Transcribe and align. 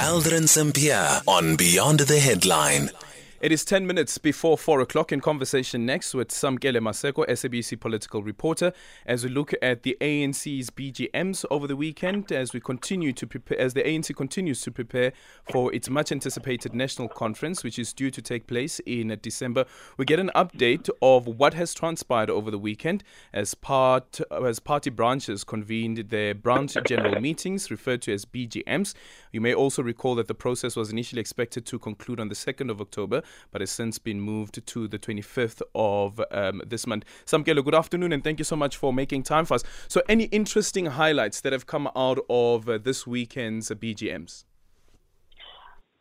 Aldrin 0.00 0.48
Sampear 0.48 1.20
on 1.26 1.56
Beyond 1.56 2.00
the 2.00 2.18
Headline. 2.18 2.90
It 3.40 3.52
is 3.52 3.64
10 3.64 3.86
minutes 3.86 4.18
before 4.18 4.58
4 4.58 4.82
o'clock 4.82 5.12
in 5.12 5.22
conversation 5.22 5.86
next 5.86 6.12
with 6.12 6.28
Samkele 6.28 6.76
Maseko, 6.76 7.26
SABC 7.26 7.80
political 7.80 8.22
reporter, 8.22 8.74
as 9.06 9.24
we 9.24 9.30
look 9.30 9.54
at 9.62 9.82
the 9.82 9.96
ANC's 9.98 10.68
BGMs 10.68 11.46
over 11.50 11.66
the 11.66 11.74
weekend 11.74 12.30
as 12.32 12.52
we 12.52 12.60
continue 12.60 13.14
to 13.14 13.26
prepare, 13.26 13.58
as 13.58 13.72
the 13.72 13.82
ANC 13.82 14.14
continues 14.14 14.60
to 14.60 14.70
prepare 14.70 15.14
for 15.50 15.72
its 15.72 15.88
much 15.88 16.12
anticipated 16.12 16.74
national 16.74 17.08
conference, 17.08 17.64
which 17.64 17.78
is 17.78 17.94
due 17.94 18.10
to 18.10 18.20
take 18.20 18.46
place 18.46 18.78
in 18.84 19.18
December. 19.22 19.64
We 19.96 20.04
get 20.04 20.20
an 20.20 20.30
update 20.34 20.90
of 21.00 21.26
what 21.26 21.54
has 21.54 21.72
transpired 21.72 22.28
over 22.28 22.50
the 22.50 22.58
weekend 22.58 23.02
as 23.32 23.54
part, 23.54 24.20
as 24.30 24.60
party 24.60 24.90
branches 24.90 25.44
convened 25.44 26.10
their 26.10 26.34
branch 26.34 26.76
general 26.86 27.18
meetings, 27.22 27.70
referred 27.70 28.02
to 28.02 28.12
as 28.12 28.26
BGMs. 28.26 28.92
You 29.32 29.40
may 29.40 29.54
also 29.54 29.82
recall 29.82 30.14
that 30.16 30.28
the 30.28 30.34
process 30.34 30.76
was 30.76 30.92
initially 30.92 31.20
expected 31.20 31.64
to 31.64 31.78
conclude 31.78 32.20
on 32.20 32.28
the 32.28 32.34
2nd 32.34 32.70
of 32.70 32.82
October 32.82 33.22
but 33.50 33.60
has 33.60 33.70
since 33.70 33.98
been 33.98 34.20
moved 34.20 34.64
to 34.66 34.88
the 34.88 34.98
25th 34.98 35.62
of 35.74 36.20
um, 36.30 36.62
this 36.66 36.86
month. 36.86 37.04
Samkelo, 37.26 37.64
good 37.64 37.74
afternoon, 37.74 38.12
and 38.12 38.24
thank 38.24 38.38
you 38.38 38.44
so 38.44 38.56
much 38.56 38.76
for 38.76 38.92
making 38.92 39.22
time 39.22 39.44
for 39.44 39.54
us. 39.54 39.64
So, 39.88 40.02
any 40.08 40.24
interesting 40.24 40.86
highlights 40.86 41.40
that 41.42 41.52
have 41.52 41.66
come 41.66 41.88
out 41.96 42.18
of 42.28 42.68
uh, 42.68 42.78
this 42.78 43.06
weekend's 43.06 43.70
BGMs? 43.70 44.44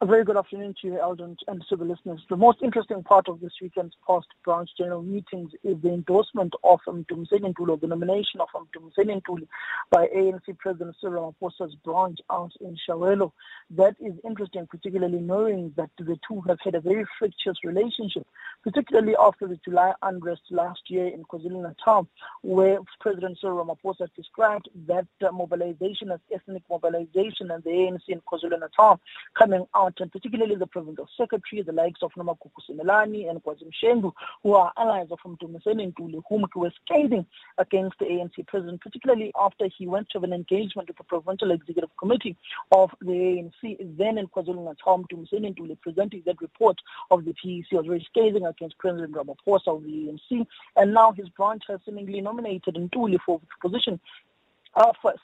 A 0.02 0.06
very 0.06 0.24
good 0.24 0.38
afternoon 0.38 0.76
to 0.82 0.88
you, 0.88 0.94
Aldrin, 0.94 1.36
and 1.50 1.62
to 1.68 1.76
the 1.76 1.84
listeners. 1.84 2.22
The 2.30 2.38
most 2.38 2.60
interesting 2.64 3.04
part 3.04 3.28
of 3.28 3.42
this 3.42 3.52
weekend's 3.62 3.98
past 4.08 4.28
branch 4.46 4.70
general 4.78 5.02
meetings 5.02 5.52
is 5.62 5.76
the 5.82 5.90
endorsement 5.90 6.54
of 6.64 6.80
Mdumiseni 6.88 7.54
Ntuli, 7.54 7.82
the 7.82 7.88
nomination 7.88 8.40
of 8.40 8.48
Mdumiseni 8.56 9.22
Ntuli 9.22 9.46
by 9.92 10.08
ANC 10.16 10.58
President 10.58 10.96
Cyril 11.02 11.36
Ramaphosa's 11.42 11.76
branch 11.84 12.20
out 12.30 12.54
in 12.62 12.78
Chiawelo. 12.78 13.34
That 13.72 13.98
is 14.00 14.14
interesting, 14.24 14.68
particularly 14.68 15.20
knowing 15.20 15.74
that 15.76 15.90
the 15.98 16.18
two 16.26 16.40
have 16.48 16.60
had 16.64 16.76
a 16.76 16.80
very 16.80 17.04
fractious 17.20 17.58
relationship, 17.66 18.26
particularly 18.64 19.18
after 19.20 19.50
the 19.50 19.60
July 19.66 19.92
unrest 20.02 20.44
last 20.50 20.80
year 20.88 21.08
in 21.08 21.26
KwaZulu-Natal, 21.26 22.08
where 22.44 22.78
President 23.02 23.38
Cyril 23.42 23.66
Ramaphosa 23.66 24.08
described 24.16 24.70
that 24.88 25.08
mobilization 25.34 26.10
as 26.10 26.22
ethnic 26.34 26.64
mobilization 26.70 27.52
and 27.52 27.62
the 27.66 27.72
ANC 27.72 28.08
in 28.08 28.22
KwaZulu-Natal 28.22 29.02
coming 29.38 29.66
out 29.76 29.89
and 30.00 30.12
particularly 30.12 30.56
the 30.56 30.68
provincial 30.68 31.08
secretary, 31.18 31.62
the 31.62 31.72
likes 31.72 32.02
of 32.02 32.12
Nomagugu 32.18 32.60
Simelane 32.70 33.30
and 33.30 33.44
Kwazi 33.44 33.66
Mshengu, 33.66 34.12
who 34.44 34.54
are 34.54 34.72
allies 34.78 35.08
of 35.12 35.20
Mdumiseni 35.26 35.94
Ntuli, 35.94 36.22
whom 36.30 36.46
he 36.54 36.60
was 36.60 36.72
scathing 36.86 37.26
against 37.58 37.98
the 38.00 38.06
ANC 38.06 38.46
president, 38.48 38.82
particularly 38.82 39.32
after 39.40 39.68
he 39.78 39.88
went 39.88 40.10
to 40.10 40.20
an 40.20 40.34
engagement 40.34 40.88
with 40.88 40.98
the 40.98 41.04
provincial 41.04 41.52
executive 41.52 41.90
committee 41.98 42.38
of 42.72 42.92
the 43.02 43.12
ANC, 43.12 43.98
then 43.98 44.18
in 44.18 44.28
KwaZulu-Natal, 44.28 45.04
Mdumiseni 45.04 45.56
Ntuli 45.56 45.80
presenting 45.82 46.24
that 46.26 46.42
report 46.42 46.78
of 47.12 47.26
the 47.26 47.34
PEC 47.34 47.72
was 47.72 47.86
very 47.86 48.06
scathing 48.10 48.46
against 48.46 48.78
President 48.78 49.14
Ramaphosa 49.14 49.68
of 49.68 49.84
the 49.84 49.90
ANC, 49.90 50.46
and 50.76 50.94
now 50.94 51.12
his 51.12 51.30
branch 51.30 51.64
has 51.68 51.80
seemingly 51.86 52.22
nominated 52.22 52.76
Ntuli 52.76 53.18
for 53.26 53.40
the 53.40 53.70
position 53.70 54.00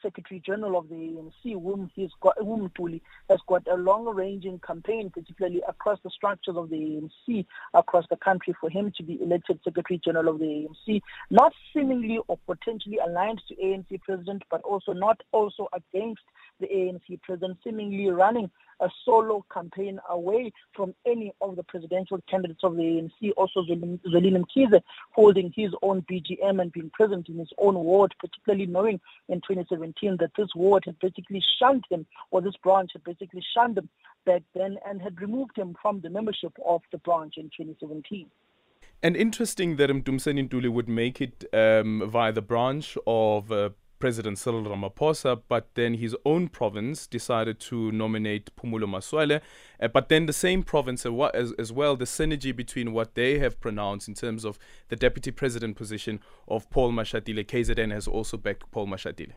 Secretary 0.02 0.42
General 0.46 0.78
of 0.78 0.90
the 0.90 0.96
ANC, 0.96 1.54
whom 1.54 1.90
he's 1.96 2.10
got, 2.22 2.38
whom 2.38 2.70
Ntuli 2.70 3.02
has 3.30 3.40
got 3.48 3.66
a 3.72 3.76
long-ranging 3.76 4.60
campaign, 4.60 5.10
particularly 5.10 5.62
across 5.68 6.00
the 6.04 6.10
structures 6.10 6.58
of 6.58 6.70
the 6.70 6.76
ANC 6.76 7.46
across 7.74 8.06
the 8.10 8.18
country, 8.18 8.54
for 8.60 8.70
him 8.70 8.92
to 8.98 9.04
be 9.04 9.22
elected 9.22 9.60
Secretary 9.64 10.00
General 10.04 10.30
of 10.30 10.40
the 10.40 10.46
ANC, 10.46 11.02
not 11.30 11.54
seemingly 11.74 12.20
or 12.28 12.38
potentially 12.46 13.00
aligned 13.06 13.42
to 13.48 13.56
ANC 13.56 14.02
President, 14.02 14.44
but 14.52 14.62
also 14.64 14.92
not 14.92 15.22
also 15.32 15.68
against 15.74 16.22
the 16.60 16.68
ANC 16.68 17.22
President, 17.22 17.58
seemingly 17.64 18.10
running 18.10 18.50
a 18.82 18.90
solo 19.06 19.46
campaign 19.54 20.00
away 20.10 20.52
from 20.76 20.94
any 21.06 21.34
of 21.42 21.56
the 21.56 21.64
presidential 21.64 22.20
candidates 22.30 22.62
of 22.64 22.76
the 22.76 22.82
ANC, 22.82 23.32
also 23.38 23.62
Zwelini 23.62 24.44
Mkhize 24.44 24.82
holding 25.12 25.52
his 25.56 25.72
own 25.82 26.06
BGM 26.12 26.62
and 26.62 26.72
being 26.72 26.90
present 26.90 27.30
in 27.30 27.40
his 27.40 27.50
own 27.58 27.76
ward, 27.76 28.14
particularly 28.20 28.66
knowing 28.66 29.00
in 29.30 29.40
2017 29.48 30.18
that 30.20 30.32
this 30.38 30.50
ward 30.56 30.84
had 30.86 30.98
basically 31.00 31.44
shunned 31.60 31.84
him, 31.90 32.06
or 32.32 32.42
this 32.42 32.56
branch 32.64 32.92
had 32.94 33.04
basically 33.04 33.44
shunned 33.56 33.78
him 33.78 33.90
back 34.26 34.44
then 34.54 34.78
and 34.88 35.02
had 35.02 35.20
removed 35.22 35.58
him 35.58 35.76
from 35.82 36.02
the 36.02 36.10
membership 36.10 36.54
of 36.66 36.82
the 36.92 36.98
branch 37.00 37.36
in 37.38 37.46
2017. 37.58 38.28
And 39.04 39.16
interesting 39.16 39.76
that 39.76 39.90
Mdumiseni 39.90 40.50
Ntuli 40.50 40.72
would 40.72 40.90
make 40.90 41.22
it 41.22 41.46
um, 41.54 42.10
via 42.10 42.32
the 42.32 42.42
branch 42.42 42.98
of 43.06 43.52
uh, 43.52 43.70
President 44.00 44.38
Cyril 44.38 44.64
Ramaphosa, 44.64 45.42
but 45.48 45.70
then 45.76 45.96
his 45.96 46.16
own 46.26 46.48
province 46.48 47.08
decided 47.08 47.60
to 47.62 47.92
nominate 47.92 48.50
Phumulo 48.56 48.88
Masualle. 48.88 49.42
Uh, 49.82 49.88
but 49.88 50.10
then 50.10 50.26
the 50.26 50.34
same 50.34 50.64
province 50.64 51.06
as, 51.06 51.52
as 51.54 51.72
well, 51.72 51.96
the 51.96 52.06
synergy 52.06 52.56
between 52.56 52.94
what 52.94 53.16
they 53.16 53.40
have 53.40 53.60
pronounced 53.60 54.08
in 54.08 54.14
terms 54.14 54.46
of 54.46 54.60
the 54.90 54.96
deputy 54.96 55.32
president 55.32 55.76
position 55.76 56.20
of 56.48 56.70
Paul 56.70 56.92
Mashatile, 56.92 57.46
KZN 57.46 57.92
has 57.92 58.08
also 58.08 58.38
backed 58.38 58.70
Paul 58.72 58.88
Mashatile. 58.88 59.34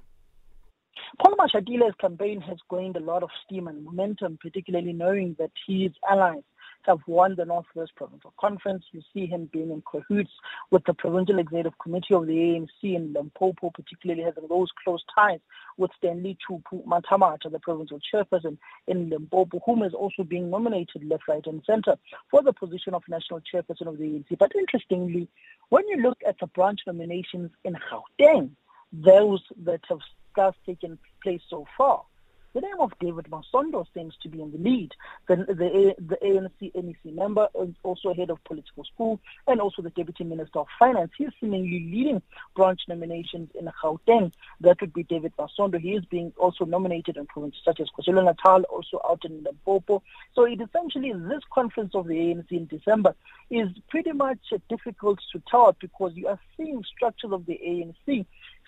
Paul 1.22 1.36
Mashatile's 1.36 1.94
campaign 2.00 2.40
has 2.42 2.58
gained 2.70 2.96
a 2.96 3.00
lot 3.00 3.22
of 3.22 3.30
steam 3.44 3.68
and 3.68 3.84
momentum, 3.84 4.38
particularly 4.40 4.92
knowing 4.92 5.36
that 5.38 5.50
his 5.66 5.90
allies 6.08 6.42
have 6.82 6.98
won 7.06 7.34
the 7.36 7.44
Northwest 7.44 7.92
Provincial 7.96 8.32
Conference. 8.38 8.84
You 8.92 9.02
see 9.12 9.26
him 9.26 9.48
being 9.52 9.70
in 9.70 9.82
cahoots 9.90 10.30
with 10.70 10.84
the 10.84 10.94
Provincial 10.94 11.38
Executive 11.38 11.78
Committee 11.78 12.14
of 12.14 12.26
the 12.26 12.32
ANC 12.32 12.68
in 12.82 13.12
Limpopo, 13.12 13.70
particularly 13.70 14.22
having 14.22 14.48
those 14.48 14.68
close 14.84 15.02
ties 15.14 15.40
with 15.76 15.90
Stanley 15.98 16.36
Chupu 16.48 16.84
Mathabatha, 16.84 17.50
the 17.50 17.58
provincial 17.60 18.00
chairperson 18.12 18.58
in 18.86 19.10
Limpopo, 19.10 19.60
whom 19.64 19.82
is 19.82 19.94
also 19.94 20.24
being 20.24 20.50
nominated 20.50 21.04
left, 21.04 21.28
right, 21.28 21.46
and 21.46 21.62
center 21.66 21.96
for 22.30 22.42
the 22.42 22.52
position 22.52 22.94
of 22.94 23.02
national 23.08 23.40
chairperson 23.40 23.86
of 23.86 23.98
the 23.98 24.04
ANC. 24.04 24.38
But 24.38 24.52
interestingly, 24.56 25.28
when 25.68 25.86
you 25.88 25.98
look 25.98 26.18
at 26.26 26.36
the 26.40 26.46
branch 26.48 26.80
nominations 26.86 27.50
in 27.64 27.76
Gauteng, 27.90 28.50
those 28.92 29.42
that 29.64 29.80
have 29.88 29.98
just 30.36 30.56
taken 30.64 30.98
place 31.22 31.42
so 31.48 31.66
far, 31.76 32.04
the 32.54 32.60
name 32.60 32.80
of 32.80 32.92
David 33.00 33.26
Masondo 33.30 33.84
seems 33.94 34.14
to 34.22 34.28
be 34.28 34.40
in 34.40 34.52
the 34.52 34.58
lead. 34.58 34.92
The, 35.28 35.36
the, 35.36 35.94
the 35.98 36.16
ANC 36.22 36.74
NEC 36.74 37.14
member 37.14 37.48
is 37.60 37.74
also 37.82 38.14
head 38.14 38.30
of 38.30 38.42
political 38.44 38.84
school 38.84 39.20
and 39.46 39.60
also 39.60 39.82
the 39.82 39.90
Deputy 39.90 40.24
Minister 40.24 40.60
of 40.60 40.66
Finance. 40.78 41.12
He's 41.16 41.28
seemingly 41.40 41.88
leading 41.90 42.22
branch 42.56 42.80
nominations 42.88 43.50
in 43.58 43.70
Gauteng. 43.82 44.32
That 44.60 44.80
would 44.80 44.92
be 44.92 45.02
David 45.04 45.32
Masondo. 45.38 45.78
He 45.78 45.92
is 45.92 46.04
being 46.06 46.32
also 46.38 46.64
nominated 46.64 47.16
in 47.16 47.26
provinces 47.26 47.60
such 47.64 47.80
as 47.80 47.88
KwaZulu-Natal, 47.98 48.62
also 48.64 49.00
out 49.08 49.24
in 49.24 49.42
Limpopo. 49.44 50.02
So 50.34 50.44
it 50.44 50.60
essentially, 50.60 51.12
this 51.12 51.42
conference 51.52 51.94
of 51.94 52.06
the 52.06 52.14
ANC 52.14 52.50
in 52.50 52.66
December 52.66 53.14
is 53.50 53.68
pretty 53.88 54.12
much 54.12 54.38
difficult 54.68 55.20
to 55.32 55.42
tell 55.50 55.76
because 55.80 56.12
you 56.14 56.28
are 56.28 56.40
seeing 56.56 56.82
structures 56.84 57.32
of 57.32 57.46
the 57.46 57.60
ANC 57.64 58.26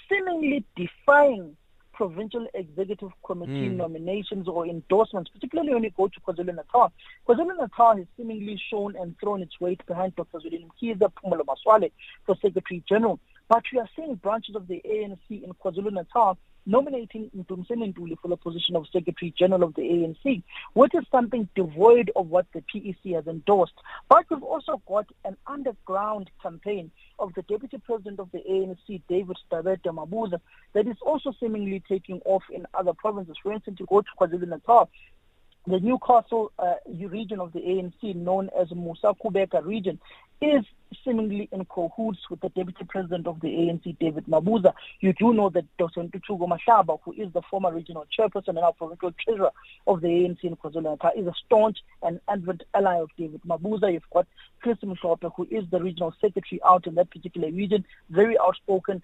seemingly 0.08 0.64
defying 0.76 1.56
provincial 2.00 2.46
executive 2.54 3.10
committee 3.22 3.68
mm. 3.68 3.76
nominations 3.76 4.48
or 4.48 4.66
endorsements, 4.66 5.30
particularly 5.30 5.74
when 5.74 5.82
you 5.82 5.90
go 5.94 6.08
to 6.08 6.18
KwaZulu-Natal. 6.20 6.90
KwaZulu-Natal 7.28 7.98
has 7.98 8.06
seemingly 8.16 8.58
shown 8.70 8.96
and 8.96 9.14
thrown 9.20 9.42
its 9.42 9.60
weight 9.60 9.84
behind 9.86 10.16
Dr. 10.16 10.38
Zwelini 10.38 10.66
Mkhize, 10.66 10.96
Phumulo 10.98 11.44
Masualle 11.44 11.90
for 12.24 12.36
Secretary 12.40 12.82
General. 12.88 13.20
But 13.50 13.64
we 13.72 13.80
are 13.80 13.88
seeing 13.96 14.14
branches 14.14 14.54
of 14.54 14.68
the 14.68 14.80
ANC 14.86 15.18
in 15.28 15.52
KwaZulu-Natal 15.54 16.38
nominating 16.66 17.32
Mdumiseni 17.36 17.92
Ntuli 17.92 18.16
for 18.22 18.28
the 18.28 18.36
position 18.36 18.76
of 18.76 18.86
Secretary 18.92 19.34
General 19.36 19.64
of 19.64 19.74
the 19.74 19.82
ANC, 19.82 20.44
which 20.74 20.94
is 20.94 21.02
something 21.10 21.48
devoid 21.56 22.12
of 22.14 22.28
what 22.28 22.46
the 22.54 22.62
PEC 22.72 23.16
has 23.16 23.26
endorsed. 23.26 23.72
But 24.08 24.26
we've 24.30 24.44
also 24.44 24.80
got 24.86 25.06
an 25.24 25.36
underground 25.48 26.30
campaign 26.40 26.92
of 27.18 27.34
the 27.34 27.42
Deputy 27.42 27.78
President 27.78 28.20
of 28.20 28.30
the 28.30 28.38
ANC, 28.38 29.02
David 29.08 29.36
Dabede 29.50 29.82
Mabuza, 29.82 30.40
that 30.74 30.86
is 30.86 30.96
also 31.02 31.34
seemingly 31.40 31.82
taking 31.88 32.20
off 32.26 32.44
in 32.52 32.66
other 32.72 32.92
provinces. 32.92 33.34
For 33.42 33.52
instance, 33.52 33.80
you 33.80 33.86
go 33.86 34.02
to 34.02 34.08
KwaZulu-Natal, 34.20 34.88
the 35.66 35.80
Newcastle 35.80 36.52
uh, 36.56 36.74
region 36.86 37.40
of 37.40 37.52
the 37.52 37.58
ANC, 37.58 38.14
known 38.14 38.48
as 38.56 38.70
Musa 38.70 39.12
Kubeka 39.20 39.66
region, 39.66 39.98
is 40.40 40.64
seemingly 41.04 41.48
in 41.52 41.64
cahoots 41.64 42.18
with 42.30 42.40
the 42.40 42.48
Deputy 42.50 42.84
President 42.88 43.26
of 43.26 43.40
the 43.40 43.48
ANC, 43.48 43.98
David 43.98 44.26
Mabuza. 44.26 44.72
You 45.00 45.12
do 45.12 45.32
know 45.32 45.50
that 45.50 45.64
Dr. 45.78 46.02
Ntuthuko 46.02 46.48
Mahlaba, 46.48 46.98
who 47.04 47.12
is 47.12 47.32
the 47.32 47.42
former 47.50 47.72
regional 47.72 48.06
chairperson 48.16 48.48
and 48.48 48.56
now 48.56 48.72
provincial 48.72 49.12
treasurer 49.12 49.50
of 49.86 50.00
the 50.00 50.08
ANC 50.08 50.44
in 50.44 50.56
KwaZulu-Natal, 50.56 51.12
is 51.16 51.26
a 51.26 51.34
staunch 51.46 51.78
and 52.02 52.20
advent 52.28 52.62
ally 52.74 53.00
of 53.00 53.10
David 53.16 53.40
Mabuza. 53.46 53.92
You've 53.92 54.02
got 54.12 54.26
Chris 54.60 54.78
Mhlophe, 54.78 55.32
who 55.36 55.46
is 55.50 55.64
the 55.70 55.80
regional 55.80 56.14
secretary 56.20 56.60
out 56.64 56.86
in 56.86 56.94
that 56.96 57.10
particular 57.10 57.50
region, 57.50 57.84
very 58.10 58.38
outspoken, 58.38 59.02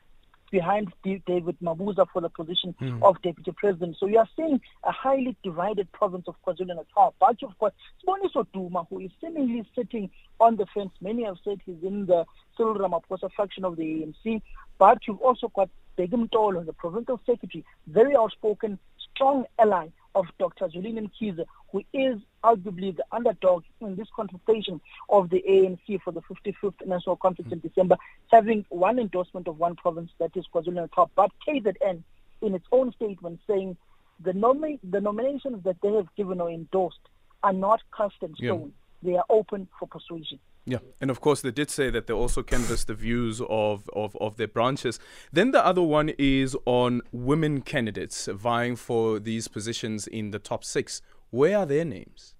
behind 0.50 0.92
David 1.04 1.56
Mabuza 1.62 2.06
for 2.12 2.20
the 2.20 2.28
position 2.28 2.74
mm. 2.80 3.02
of 3.02 3.20
deputy 3.22 3.52
president. 3.56 3.96
So 3.98 4.06
you 4.06 4.18
are 4.18 4.28
seeing 4.36 4.60
a 4.84 4.92
highly 4.92 5.36
divided 5.42 5.90
province 5.92 6.26
of 6.28 6.34
KwaZulu-Natal. 6.46 7.14
But 7.18 7.42
you've 7.42 7.58
got 7.58 7.74
Siboniso 8.04 8.46
Duma, 8.52 8.84
who 8.88 9.00
is 9.00 9.10
seemingly 9.20 9.64
sitting 9.74 10.10
on 10.40 10.56
the 10.56 10.66
fence. 10.74 10.90
Many 11.00 11.24
have 11.24 11.36
said 11.44 11.60
he's 11.64 11.82
in 11.82 12.06
the 12.06 12.24
Cyril 12.56 12.76
Ramaphosa 12.76 13.30
faction 13.36 13.64
of 13.64 13.76
the 13.76 13.82
ANC. 13.82 14.42
But 14.78 14.98
you've 15.06 15.20
also 15.20 15.50
got 15.54 15.70
Bheki 15.98 16.28
Mtolo, 16.28 16.64
the 16.64 16.72
provincial 16.72 17.20
secretary, 17.24 17.64
very 17.86 18.14
outspoken, 18.16 18.78
strong 19.14 19.44
ally 19.58 19.88
of 20.16 20.26
Dr. 20.38 20.68
Julian 20.68 21.08
Mkhize, 21.08 21.44
who 21.70 21.82
is 21.92 22.18
arguably 22.42 22.96
the 22.96 23.04
underdog 23.12 23.64
in 23.80 23.94
this 23.96 24.08
contestation 24.16 24.80
of 25.10 25.28
the 25.28 25.44
ANC 25.46 26.00
for 26.02 26.10
the 26.10 26.22
55th 26.22 26.86
National 26.86 27.16
Conference 27.16 27.52
in 27.52 27.60
December, 27.60 27.96
having 28.32 28.64
one 28.70 28.98
endorsement 28.98 29.46
of 29.46 29.58
one 29.58 29.76
province, 29.76 30.10
that 30.18 30.34
is 30.34 30.46
KwaZulu-Natal. 30.52 31.10
But 31.14 31.30
KZN, 31.46 32.02
in 32.40 32.54
its 32.54 32.64
own 32.72 32.92
statement, 32.92 33.40
saying 33.46 33.76
the, 34.20 34.32
nomi- 34.32 34.80
the 34.82 35.02
nominations 35.02 35.62
that 35.64 35.76
they 35.82 35.92
have 35.92 36.08
given 36.16 36.40
or 36.40 36.50
endorsed 36.50 36.98
are 37.42 37.52
not 37.52 37.82
cast 37.94 38.16
in 38.22 38.34
stone. 38.36 38.72
Yeah. 38.74 38.85
They 39.06 39.14
are 39.14 39.24
open 39.30 39.68
for 39.78 39.86
persuasion. 39.86 40.40
Yeah, 40.64 40.78
and 41.00 41.12
of 41.12 41.20
course 41.20 41.40
they 41.40 41.52
did 41.52 41.70
say 41.70 41.90
that 41.90 42.08
they 42.08 42.12
also 42.12 42.42
canvassed 42.42 42.88
the 42.88 42.94
views 42.94 43.40
of, 43.48 43.88
of, 43.94 44.16
of 44.20 44.36
their 44.36 44.48
branches. 44.48 44.98
Then 45.32 45.52
the 45.52 45.64
other 45.64 45.80
one 45.80 46.10
is 46.18 46.56
on 46.66 47.02
women 47.12 47.60
candidates 47.60 48.26
vying 48.26 48.74
for 48.74 49.20
these 49.20 49.46
positions 49.46 50.08
in 50.08 50.32
the 50.32 50.40
top 50.40 50.64
six. 50.64 51.02
Where 51.30 51.58
are 51.58 51.66
their 51.66 51.84
names? 51.84 52.34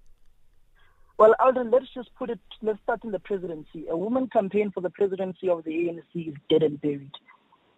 Well, 1.19 1.37
Aldrin, 1.39 1.73
let's 1.73 1.87
just 1.95 2.13
put 2.17 2.31
it, 2.31 2.41
let's 2.63 2.83
start 2.83 3.05
in 3.05 3.12
the 3.12 3.21
presidency. 3.21 3.87
A 3.89 3.97
woman 3.97 4.27
campaign 4.27 4.73
for 4.73 4.81
the 4.81 4.91
presidency 4.91 5.49
of 5.49 5.62
the 5.62 5.71
ANC 5.71 6.29
is 6.29 6.35
dead 6.51 6.65
and 6.65 6.81
buried. 6.81 7.12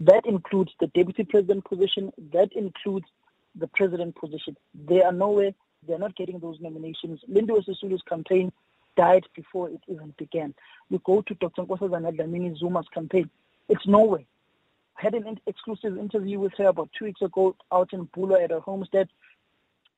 That 0.00 0.25
includes 0.25 0.73
the 0.81 0.87
deputy 0.88 1.25
president 1.25 1.67
position, 1.67 2.11
that 2.32 2.55
includes 2.55 3.06
the 3.55 3.67
president 3.67 4.17
position. 4.17 4.56
They 4.75 5.02
are 5.02 5.12
nowhere, 5.12 5.52
they're 5.87 5.99
not 5.99 6.17
getting 6.17 6.38
those 6.38 6.58
nominations. 6.61 7.20
Lindiwe 7.31 7.69
Sisulu's 7.69 8.02
campaign 8.08 8.50
died 8.98 9.24
before 9.34 9.70
it 9.70 9.80
even 9.86 10.12
began. 10.18 10.52
You 10.90 11.00
go 11.04 11.22
to 11.22 11.34
Dr. 11.34 11.62
Nkosazana 11.62 12.10
Dlamini 12.16 12.58
Zuma's 12.58 12.88
campaign, 12.92 13.30
it's 13.68 13.86
nowhere. 13.86 14.24
I 14.98 15.02
had 15.02 15.14
an 15.14 15.40
exclusive 15.46 15.96
interview 15.96 16.40
with 16.40 16.52
her 16.58 16.66
about 16.66 16.90
two 16.98 17.04
weeks 17.04 17.22
ago 17.22 17.54
out 17.70 17.92
in 17.92 18.08
Bula 18.12 18.42
at 18.42 18.50
her 18.50 18.58
homestead. 18.58 19.08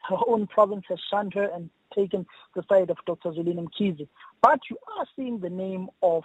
Her 0.09 0.19
own 0.27 0.47
province 0.47 0.85
has 0.91 0.99
shunned 1.11 1.33
her 1.35 1.49
and 1.55 1.71
taken 1.95 2.27
the 2.55 2.63
side 2.69 2.91
of 2.91 2.99
Dr. 3.07 3.31
Zwelini 3.31 3.67
Mkhize. 3.67 4.07
But 4.43 4.61
you 4.69 4.77
are 4.99 5.07
seeing 5.17 5.41
the 5.41 5.49
name 5.49 5.89
of 6.03 6.25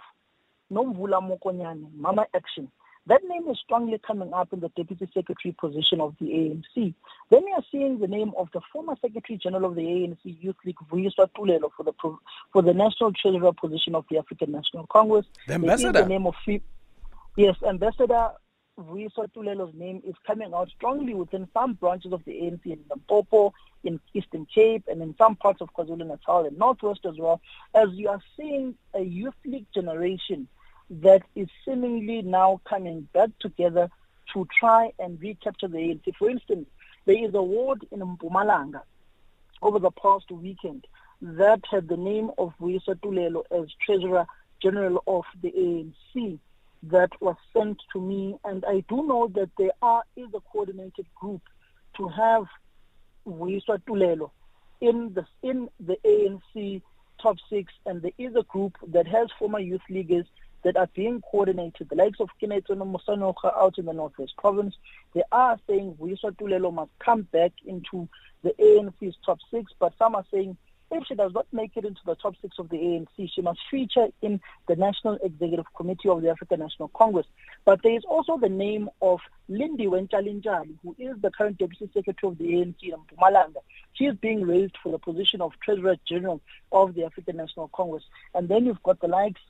Nomvula 0.70 1.20
Mokonyane, 1.22 1.86
Mama 1.94 2.26
Action, 2.34 2.70
that 3.06 3.22
name 3.28 3.48
is 3.48 3.58
strongly 3.58 3.98
coming 4.04 4.32
up 4.32 4.52
in 4.52 4.60
the 4.60 4.68
deputy 4.70 5.08
secretary 5.14 5.54
position 5.58 6.00
of 6.00 6.14
the 6.20 6.26
ANC. 6.26 6.94
Then 7.30 7.44
we 7.44 7.52
are 7.52 7.62
seeing 7.70 8.00
the 8.00 8.08
name 8.08 8.32
of 8.36 8.48
the 8.52 8.60
former 8.72 8.94
secretary 9.00 9.38
general 9.40 9.66
of 9.66 9.76
the 9.76 9.82
ANC 9.82 10.18
Youth 10.22 10.56
League, 10.64 10.76
Vuyiswa 10.90 11.28
Tulelo, 11.36 11.70
for 11.76 11.84
the 11.84 11.92
for 12.52 12.62
the 12.62 12.74
national 12.74 13.12
treasurer 13.12 13.52
position 13.52 13.94
of 13.94 14.04
the 14.10 14.18
African 14.18 14.52
National 14.52 14.86
Congress. 14.86 15.26
The 15.46 15.54
ambassador. 15.54 16.02
The 16.02 16.08
name 16.08 16.26
of 16.26 16.34
yes, 17.36 17.56
ambassador 17.66 18.32
Vuyiswa 18.78 19.32
Tulelo's 19.32 19.74
name 19.74 20.02
is 20.04 20.14
coming 20.26 20.52
out 20.52 20.68
strongly 20.70 21.14
within 21.14 21.48
some 21.54 21.74
branches 21.74 22.12
of 22.12 22.24
the 22.24 22.32
ANC 22.32 22.66
in 22.66 22.80
Limpopo, 22.90 23.54
in 23.84 24.00
Eastern 24.14 24.46
Cape, 24.52 24.84
and 24.88 25.00
in 25.00 25.14
some 25.16 25.36
parts 25.36 25.60
of 25.60 25.72
KwaZulu-Natal 25.74 26.46
and 26.46 26.58
Northwest 26.58 27.06
as 27.06 27.16
well. 27.18 27.40
As 27.74 27.88
you 27.92 28.08
are 28.08 28.20
seeing 28.36 28.74
a 28.94 29.00
youth 29.00 29.34
league 29.44 29.66
generation 29.72 30.48
that 30.88 31.22
is 31.34 31.48
seemingly 31.64 32.22
now 32.22 32.60
coming 32.68 33.08
back 33.12 33.30
together 33.40 33.88
to 34.32 34.46
try 34.58 34.92
and 34.98 35.20
recapture 35.20 35.68
the 35.68 35.78
ANC. 35.78 36.14
For 36.16 36.30
instance, 36.30 36.68
there 37.06 37.24
is 37.24 37.34
a 37.34 37.42
ward 37.42 37.86
in 37.90 38.00
Mpumalanga 38.00 38.82
over 39.62 39.78
the 39.78 39.90
past 39.90 40.30
weekend 40.30 40.86
that 41.22 41.60
had 41.70 41.88
the 41.88 41.96
name 41.96 42.30
of 42.38 42.52
Vuyiswa 42.60 42.94
Tulelo 42.96 43.42
as 43.50 43.68
Treasurer 43.84 44.26
General 44.62 45.02
of 45.06 45.24
the 45.42 45.50
ANC 45.52 46.38
that 46.84 47.10
was 47.20 47.36
sent 47.52 47.80
to 47.92 48.00
me. 48.00 48.36
And 48.44 48.64
I 48.66 48.84
do 48.88 49.06
know 49.06 49.30
that 49.34 49.50
there 49.58 49.72
are, 49.82 50.02
is 50.16 50.28
a 50.34 50.40
coordinated 50.40 51.06
group 51.14 51.42
to 51.96 52.08
have 52.08 52.44
Vuyiswa 53.26 53.80
Tulelo 53.86 54.30
in 54.80 55.14
the, 55.14 55.24
in 55.42 55.68
the 55.80 55.96
ANC 56.04 56.82
top 57.20 57.36
six. 57.48 57.72
And 57.86 58.02
there 58.02 58.12
is 58.18 58.34
a 58.36 58.42
group 58.42 58.76
that 58.88 59.06
has 59.06 59.28
former 59.38 59.60
youth 59.60 59.82
leaguers 59.88 60.26
that 60.66 60.76
are 60.76 60.88
being 60.94 61.20
coordinated, 61.20 61.88
the 61.88 61.94
likes 61.94 62.18
of 62.18 62.28
Kineto 62.42 62.70
Musanoka 62.70 63.56
out 63.56 63.78
in 63.78 63.84
the 63.84 63.92
Northwest 63.92 64.36
Province, 64.36 64.74
they 65.14 65.22
are 65.30 65.56
saying 65.68 65.94
Vuyiswa 65.94 66.32
Tulelo 66.32 66.74
must 66.74 66.90
come 66.98 67.22
back 67.22 67.52
into 67.64 68.08
the 68.42 68.52
ANC's 68.58 69.14
top 69.24 69.38
six, 69.48 69.70
but 69.78 69.92
some 69.96 70.16
are 70.16 70.24
saying 70.28 70.56
if 70.90 71.04
she 71.06 71.14
does 71.14 71.32
not 71.34 71.46
make 71.52 71.76
it 71.76 71.84
into 71.84 72.00
the 72.04 72.16
top 72.16 72.34
six 72.42 72.58
of 72.58 72.68
the 72.68 72.78
ANC, 72.78 73.30
she 73.32 73.42
must 73.42 73.60
feature 73.70 74.08
in 74.22 74.40
the 74.66 74.74
National 74.74 75.18
Executive 75.22 75.66
Committee 75.76 76.08
of 76.08 76.22
the 76.22 76.30
African 76.30 76.58
National 76.58 76.88
Congress. 76.88 77.26
But 77.64 77.82
there 77.84 77.96
is 77.96 78.04
also 78.04 78.36
the 78.36 78.48
name 78.48 78.88
of 79.00 79.20
Lindiwe 79.48 80.08
Ntshalintshali, 80.08 80.78
who 80.82 80.96
is 80.98 81.16
the 81.22 81.30
current 81.30 81.58
Deputy 81.58 81.88
Secretary 81.94 82.32
of 82.32 82.38
the 82.38 82.44
ANC 82.44 82.82
in 82.82 82.92
Mpumalanga. 82.92 83.62
She 83.92 84.06
is 84.06 84.16
being 84.16 84.42
raised 84.42 84.76
for 84.82 84.90
the 84.90 84.98
position 84.98 85.40
of 85.40 85.52
Treasurer 85.60 85.96
General 86.08 86.40
of 86.72 86.94
the 86.94 87.04
African 87.04 87.36
National 87.36 87.68
Congress. 87.68 88.04
And 88.34 88.48
then 88.48 88.66
you've 88.66 88.82
got 88.82 89.00
the 89.00 89.08
likes 89.08 89.40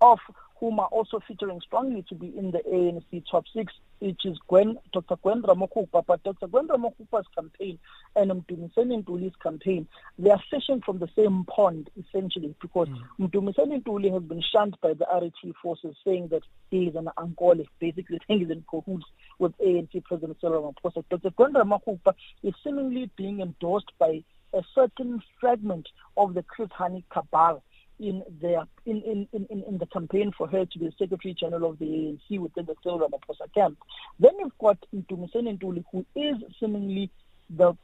of 0.00 0.18
whom 0.58 0.80
are 0.80 0.86
also 0.86 1.20
featuring 1.26 1.60
strongly 1.60 2.04
to 2.08 2.14
be 2.14 2.32
in 2.36 2.50
the 2.50 2.60
ANC 2.60 3.22
top 3.30 3.44
six, 3.54 3.72
which 3.98 4.24
is 4.24 4.38
Gwen, 4.48 4.78
Dr. 4.92 5.16
Gwen 5.22 5.42
Ramokgopa. 5.42 6.04
But 6.06 6.22
Dr. 6.22 6.46
Gwen 6.46 6.68
Ramokgopa's 6.68 7.26
campaign 7.34 7.78
and 8.14 8.30
Mdumiseni 8.30 9.04
Ntuli's 9.04 9.34
campaign, 9.42 9.86
they 10.18 10.30
are 10.30 10.42
fishing 10.50 10.80
from 10.84 10.98
the 10.98 11.08
same 11.14 11.44
pond, 11.44 11.90
essentially, 11.98 12.54
because 12.60 12.88
mm. 12.88 13.00
Mdumiseni 13.20 13.82
Ntuli 13.82 14.12
has 14.12 14.22
been 14.22 14.42
shunned 14.52 14.76
by 14.80 14.94
the 14.94 15.06
RET 15.12 15.54
forces, 15.62 15.94
saying 16.04 16.28
that 16.28 16.42
he 16.70 16.84
is 16.84 16.94
an 16.96 17.10
Ankole, 17.18 17.66
basically 17.78 18.18
saying 18.26 18.40
he's 18.40 18.50
in 18.50 18.64
cahoots 18.70 19.06
with 19.38 19.52
ANC 19.58 20.02
President 20.04 20.38
Cyril 20.40 20.74
Ramaphosa. 20.84 21.04
Dr. 21.10 21.30
Gwen 21.30 21.52
Ramokgopa 21.52 22.14
is 22.42 22.54
seemingly 22.64 23.10
being 23.16 23.40
endorsed 23.40 23.92
by 23.98 24.22
a 24.54 24.62
certain 24.74 25.22
fragment 25.38 25.86
of 26.16 26.32
the 26.32 26.42
Chris 26.42 26.68
Hani 26.78 27.02
cabal 27.10 27.62
in 27.98 28.22
their 28.40 28.66
in, 28.84 29.02
in, 29.02 29.28
in, 29.32 29.62
in 29.62 29.78
the 29.78 29.86
campaign 29.86 30.32
for 30.36 30.46
her 30.46 30.64
to 30.66 30.78
be 30.78 30.86
the 30.86 30.92
Secretary 30.98 31.34
General 31.34 31.70
of 31.70 31.78
the 31.78 31.86
ANC 31.86 32.38
within 32.38 32.66
the 32.66 32.74
Cyril 32.82 33.00
Ramaphosa 33.00 33.52
camp. 33.54 33.78
Then 34.18 34.32
you've 34.38 34.58
got 34.58 34.78
Mdumiseni 34.94 35.58
Ntuli, 35.58 35.84
who 35.90 36.04
is 36.14 36.36
seemingly 36.60 37.10
the 37.50 37.76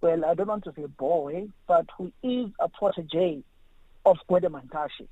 well, 0.00 0.24
I 0.24 0.34
don't 0.34 0.48
want 0.48 0.64
to 0.64 0.72
say 0.76 0.84
boy, 0.84 1.48
but 1.66 1.86
who 1.96 2.12
is 2.22 2.50
a 2.60 2.68
protege 2.68 3.42
of 4.04 4.18
Gwede 4.28 4.50
Mantashe, 4.50 5.08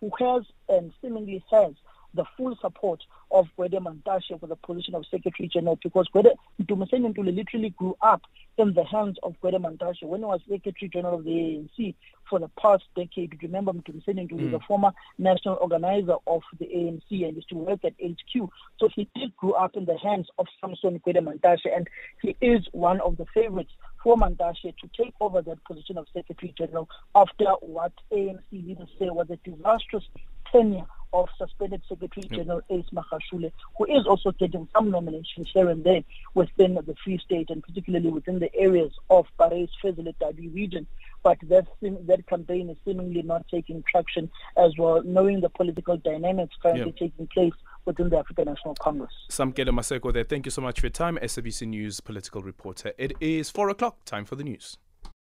who 0.00 0.10
has 0.20 0.44
and 0.68 0.92
seemingly 1.02 1.44
has 1.50 1.72
the 2.16 2.24
full 2.36 2.56
support 2.60 3.02
of 3.30 3.46
Gwede 3.58 3.78
Mantashe 3.80 4.38
for 4.38 4.46
the 4.46 4.56
position 4.56 4.94
of 4.94 5.04
Secretary 5.10 5.48
General 5.48 5.78
because 5.82 6.08
Gwede 6.14 6.32
Mdumiseni 6.60 7.16
literally 7.16 7.70
grew 7.70 7.96
up 8.00 8.22
in 8.58 8.72
the 8.74 8.84
hands 8.84 9.18
of 9.22 9.34
Gwede 9.42 9.60
Mantashe 9.60 10.02
when 10.02 10.20
he 10.20 10.26
was 10.26 10.40
Secretary 10.48 10.88
General 10.88 11.16
of 11.16 11.24
the 11.24 11.30
ANC 11.30 11.94
for 12.28 12.38
the 12.38 12.48
past 12.60 12.84
decade. 12.96 13.38
Remember 13.42 13.72
Mdumiseni 13.72 14.28
Ntuli, 14.28 14.48
mm. 14.48 14.50
the 14.52 14.60
former 14.66 14.92
national 15.18 15.58
organizer 15.60 16.16
of 16.26 16.42
the 16.58 16.66
ANC 16.66 17.10
and 17.10 17.36
used 17.36 17.48
to 17.50 17.56
work 17.56 17.80
at 17.84 17.94
HQ. 18.02 18.48
So 18.78 18.88
he 18.94 19.08
did 19.14 19.36
grow 19.36 19.52
up 19.52 19.76
in 19.76 19.84
the 19.84 19.98
hands 19.98 20.28
of 20.38 20.46
Samson 20.60 21.00
Gwede 21.00 21.22
Mantashe 21.22 21.74
and 21.74 21.88
he 22.22 22.36
is 22.40 22.66
one 22.72 23.00
of 23.00 23.16
the 23.16 23.26
favorites 23.34 23.72
for 24.02 24.16
Mantashe 24.16 24.74
to 24.76 24.90
take 24.96 25.14
over 25.20 25.42
that 25.42 25.64
position 25.64 25.98
of 25.98 26.06
Secretary 26.14 26.54
General 26.56 26.88
after 27.14 27.46
what 27.60 27.92
ANC 28.12 28.40
leaders 28.52 28.88
say 28.98 29.10
was 29.10 29.28
a 29.30 29.36
disastrous 29.48 30.04
tenure 30.52 30.86
of 31.12 31.28
suspended 31.38 31.82
Secretary 31.88 32.26
General 32.28 32.60
Ace 32.70 32.86
Magashule, 32.92 33.52
who 33.76 33.84
is 33.84 34.06
also 34.06 34.32
getting 34.32 34.68
some 34.74 34.90
nominations 34.90 35.48
here 35.52 35.68
and 35.68 35.84
there 35.84 36.02
within 36.34 36.74
the 36.74 36.94
Free 37.04 37.18
State 37.18 37.50
and 37.50 37.62
particularly 37.62 38.08
within 38.08 38.38
the 38.38 38.54
areas 38.54 38.92
of 39.10 39.26
Parys 39.38 39.68
Fezile 39.82 40.14
Dabi 40.20 40.54
region. 40.54 40.86
But 41.22 41.38
that, 41.48 41.66
that 41.82 42.26
campaign 42.28 42.70
is 42.70 42.76
seemingly 42.84 43.22
not 43.22 43.46
taking 43.48 43.82
traction 43.90 44.30
as 44.56 44.72
well, 44.78 45.02
knowing 45.04 45.40
the 45.40 45.48
political 45.48 45.96
dynamics 45.96 46.54
currently 46.62 46.94
yeah. 46.96 47.08
taking 47.08 47.26
place 47.26 47.54
within 47.84 48.10
the 48.10 48.18
African 48.18 48.46
National 48.46 48.74
Congress. 48.76 49.12
Sam 49.28 49.52
Samkele 49.52 49.70
Maseko 49.70 50.12
there. 50.12 50.24
Thank 50.24 50.46
you 50.46 50.50
so 50.50 50.62
much 50.62 50.80
for 50.80 50.86
your 50.86 50.92
time. 50.92 51.18
SABC 51.22 51.66
News 51.66 52.00
political 52.00 52.42
reporter. 52.42 52.92
It 52.98 53.12
is 53.20 53.50
4 53.50 53.70
o'clock. 53.70 54.04
Time 54.04 54.24
for 54.24 54.36
the 54.36 54.44
news. 54.44 54.78